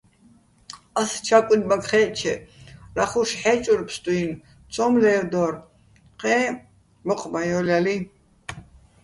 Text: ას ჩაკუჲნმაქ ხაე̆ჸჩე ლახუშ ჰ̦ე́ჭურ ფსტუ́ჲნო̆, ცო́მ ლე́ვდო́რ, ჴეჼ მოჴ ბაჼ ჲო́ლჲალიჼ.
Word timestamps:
ას 0.99 1.11
ჩაკუჲნმაქ 1.25 1.83
ხაე̆ჸჩე 1.89 2.33
ლახუშ 2.97 3.29
ჰ̦ე́ჭურ 3.41 3.81
ფსტუ́ჲნო̆, 3.87 4.39
ცო́მ 4.73 4.93
ლე́ვდო́რ, 5.01 5.51
ჴეჼ 6.19 6.37
მოჴ 7.05 7.21
ბაჼ 7.31 7.41
ჲო́ლჲალიჼ. 7.49 7.97